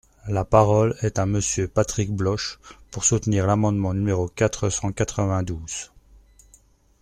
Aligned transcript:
La 0.27 0.43
parole 0.45 0.95
est 1.03 1.19
à 1.19 1.27
Monsieur 1.27 1.67
Patrick 1.67 2.11
Bloche, 2.11 2.59
pour 2.89 3.03
soutenir 3.05 3.45
l’amendement 3.45 3.93
numéro 3.93 4.27
quatre 4.27 4.69
cent 4.69 4.91
quatre-vingt-douze. 4.91 5.91